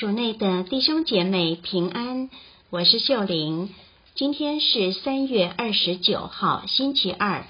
[0.00, 2.30] 主内的弟兄姐妹平安，
[2.70, 3.68] 我是秀玲。
[4.14, 7.46] 今天是三月二十九号，星期二。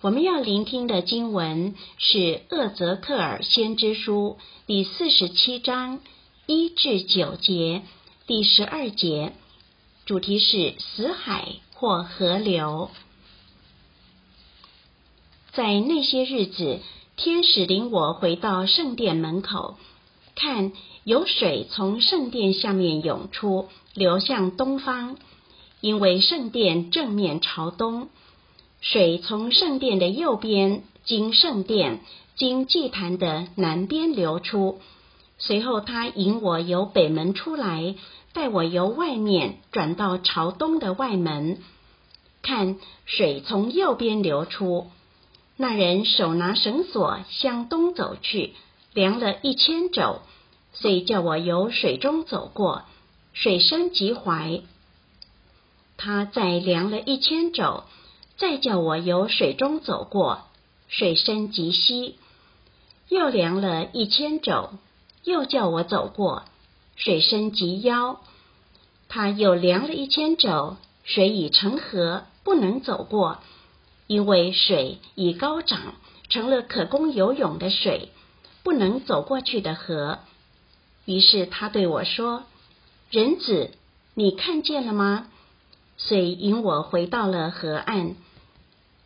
[0.00, 6.00] 我们要聆听的经文是厄泽克尔先知书第四十七章
[6.46, 7.82] 一至九节，
[8.26, 9.34] 第十二节，
[10.06, 12.90] 主题是死海或河流。
[15.52, 16.80] 在那些日子，
[17.18, 19.76] 天使领我回到圣殿门口，
[20.40, 20.72] 看。
[21.02, 25.16] 有水从圣殿下面涌出，流向东方，
[25.80, 28.10] 因为圣殿正面朝东。
[28.82, 32.00] 水从圣殿的右边，经圣殿，
[32.36, 34.78] 经祭坛的南边流出。
[35.38, 37.94] 随后他引我由北门出来，
[38.34, 41.62] 带我由外面转到朝东的外门，
[42.42, 42.76] 看
[43.06, 44.88] 水从右边流出。
[45.56, 48.52] 那人手拿绳索向东走去，
[48.92, 50.20] 量了一千肘。
[50.72, 52.82] 遂叫我由水中走过，
[53.32, 54.62] 水深及踝。
[55.96, 57.82] 他再量了一千肘，
[58.36, 60.42] 再叫我由水中走过，
[60.88, 62.14] 水深及膝。
[63.08, 64.70] 又量了一千肘，
[65.24, 66.44] 又叫我走过，
[66.94, 68.20] 水深及腰。
[69.08, 73.38] 他又量了一千肘，水已成河，不能走过，
[74.06, 75.94] 因为水已高涨，
[76.28, 78.10] 成了可供游泳的水，
[78.62, 80.18] 不能走过去的河。
[81.04, 82.44] 于是他对我说
[83.10, 83.70] ：“人子，
[84.14, 85.28] 你看见了吗？”
[85.96, 88.16] 遂引我回到了河岸。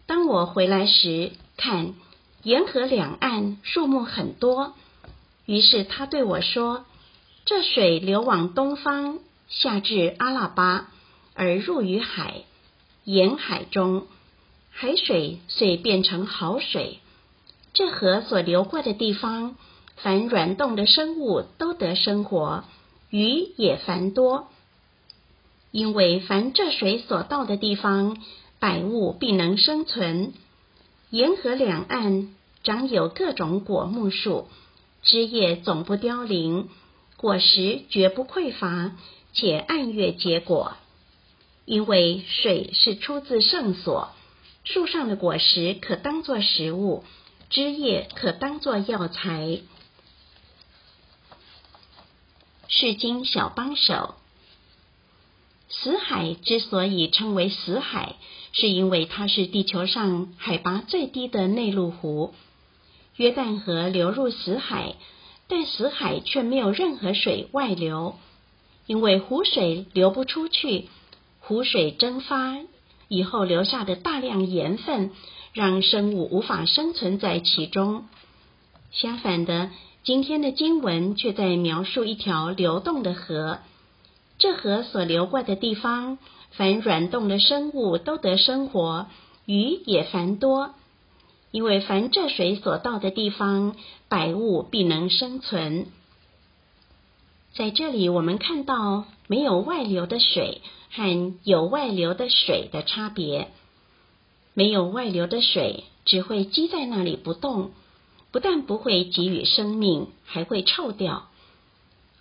[0.07, 1.95] 当我回来时，看
[2.43, 4.75] 沿河两岸树木很多。
[5.47, 6.85] 于是他对我说
[7.47, 10.91] ：“这水流往东方，下至阿拉巴，
[11.35, 12.45] 而入于海，
[13.05, 14.07] 沿海中，
[14.71, 17.01] 海水遂变成好水。
[17.75, 19.57] 这河所流过的地方。”
[19.97, 22.65] 凡软动的生物都得生活，
[23.11, 24.49] 鱼也繁多。
[25.71, 28.19] 因为凡这水所到的地方，
[28.59, 30.33] 百物必能生存。
[31.11, 32.35] 沿河两岸
[32.65, 34.49] 长有各种果木树，
[35.03, 36.69] 枝叶总不凋零，
[37.17, 38.97] 果实绝不匮乏，
[39.33, 40.73] 且按月结果。
[41.65, 44.09] 因为水是出自圣所，
[44.65, 47.05] 树上的果实可当作食物，
[47.55, 49.61] 枝叶可当作药材。
[52.67, 54.17] 释经小帮手，
[55.69, 58.17] 死海之所以称为死海，
[58.51, 62.35] 是因为它是地球上海拔最低的内陆湖。
[63.15, 64.97] 约旦河流入死海，
[65.47, 68.17] 但死海却没有任何水外流，
[68.87, 70.89] 因为湖水流不出去。
[71.39, 72.57] 湖水蒸发
[73.07, 75.13] 以后留下的大量盐分，
[75.55, 78.05] 让生物无法生存在其中。
[78.91, 79.71] 相反的。
[80.03, 83.61] 今天的经文却在描述一条流动的河，
[84.37, 86.19] 这河所流过的地方，
[86.51, 89.07] 凡软动的生物都得生活，
[89.47, 90.75] 鱼也繁多。
[91.53, 93.77] 因为凡这水所到的地方，
[94.11, 95.87] 百物必能生存。
[97.55, 100.61] 在这里，我们看到没有外流的水
[100.91, 103.49] 和有外流的水的差别。
[104.55, 107.73] 没有外流的水只会积在那里不动。
[108.31, 111.29] 不但不会给予生命，还会臭掉；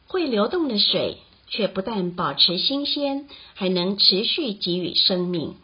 [0.06, 1.18] 会流动的水
[1.48, 5.56] 却不但保持新鲜，还能持续给予生命。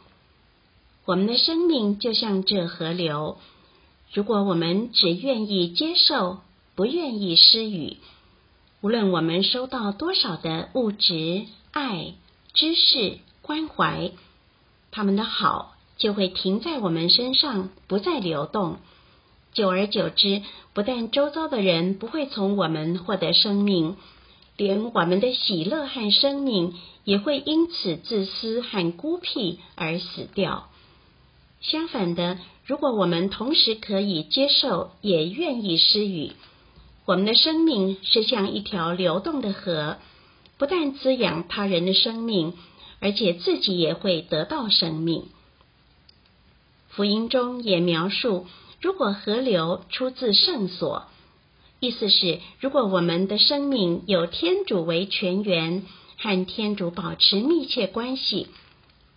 [1.06, 3.38] 我们的生命就像这河流，
[4.12, 6.40] 如果我们只愿意接受，
[6.74, 7.98] 不愿意施予，
[8.82, 12.16] 无论我们收到多少的物质、爱、
[12.56, 14.14] 知识、关怀，
[14.90, 18.78] 他们的好就会停在我们身上，不再流动。
[19.54, 20.42] 久而久之，
[20.74, 23.98] 不但周遭的人不会从我们获得生命，
[24.58, 30.70] 连我们的喜乐和生命也会因此自私和孤僻而死掉。
[31.62, 36.32] 相反的，如果我们同时可以接受，也愿意施予，
[37.06, 39.98] 我们的生命是像一条流动的河，
[40.58, 42.54] 不但滋养他人的生命，
[43.02, 45.26] 而且自己也会得到生命。
[47.00, 48.46] 福音中也描述。
[48.82, 51.08] 如果河流出自圣所，
[51.80, 55.84] 意思是，如果我们的生命有天主为泉源，
[56.18, 58.48] 和天主保持密切关系，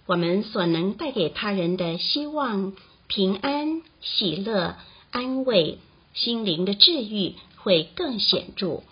[0.06, 2.73] 我们所能带给他人的希望、
[3.08, 4.76] 平安、喜乐、
[5.11, 5.79] 安慰、
[6.14, 8.84] 心灵的治愈会更显著，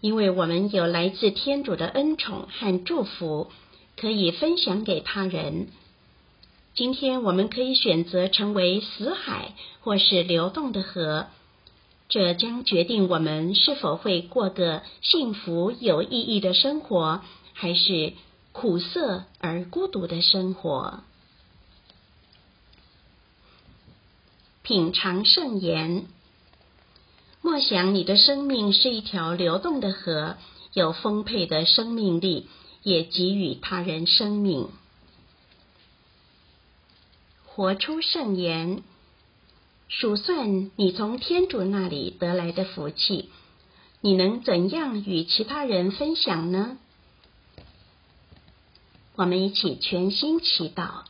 [0.00, 3.50] 因为我们有来自天主的恩宠和祝福，
[3.98, 5.68] 可以分享给他人。
[6.80, 11.26] 今天我们可以选择成为死海，或是流动的河。
[12.08, 17.20] 这将决定我们是否会过个幸福有意义的生活，
[17.52, 18.14] 还是
[18.52, 21.00] 苦涩而孤独的生活。
[24.62, 26.06] 品尝圣言，
[27.42, 30.38] 默想你的生命是一条流动的河，
[30.72, 32.48] 有丰沛的生命力，
[32.82, 34.70] 也给予他人生命。
[37.54, 38.82] 活出圣言。
[39.88, 43.28] 数算你从天主那里得来的福气，
[44.00, 46.78] 你能怎样与其他人分享呢？
[49.16, 51.02] 我们一起全心祈祷。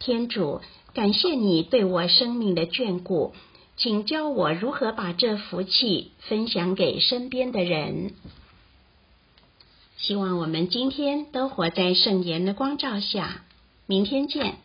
[0.00, 0.60] 天主，
[0.94, 3.34] 感谢你对我生命的眷顾，
[3.76, 8.14] 请教我如何把这福气分享给身边的人。
[9.96, 13.44] 希望我们今天都活在圣言的光照下。
[13.86, 14.56] 明天见。